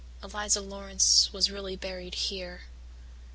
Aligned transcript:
Eliza 0.23 0.61
Laurance 0.61 1.31
was 1.31 1.51
really 1.51 1.75
buried 1.75 2.15
here. 2.15 2.61